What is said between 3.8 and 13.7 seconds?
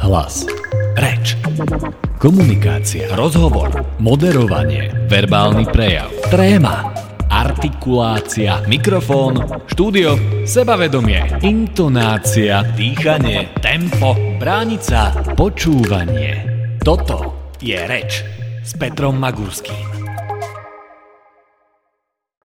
Moderovanie. Verbálny prejav. Tréma. Artikulácia. Mikrofón. Štúdio. Sebavedomie. Intonácia. Dýchanie.